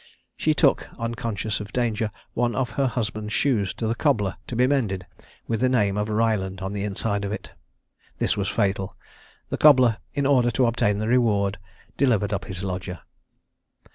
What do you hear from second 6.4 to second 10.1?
on the inside of it. This was fatal: the cobbler,